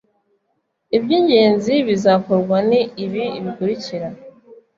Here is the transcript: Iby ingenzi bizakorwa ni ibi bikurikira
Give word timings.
Iby 0.97 1.09
ingenzi 1.17 1.73
bizakorwa 1.87 2.57
ni 2.69 2.81
ibi 3.05 3.23
bikurikira 3.43 4.07